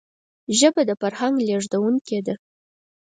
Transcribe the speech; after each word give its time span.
ژبه 0.59 0.81
د 0.89 0.91
فرهنګ 1.01 1.35
لېږدونکی 1.47 2.19
ده 2.25 2.35